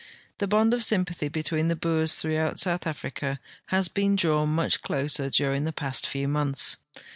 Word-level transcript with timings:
The 0.39 0.47
bond 0.47 0.73
of 0.73 0.79
S3unpathy 0.79 1.29
betweeqthe 1.29 1.79
Boers 1.79 2.15
throughout 2.15 2.59
South 2.59 2.87
Africa 2.87 3.39
has 3.67 3.87
been 3.87 4.15
drawn 4.15 4.49
much 4.49 4.81
closer 4.81 5.29
during 5.29 5.63
the 5.63 5.71
past 5.73 6.07
few 6.07 6.27
months. 6.27 6.77